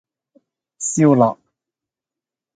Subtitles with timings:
[0.79, 1.37] 燒臘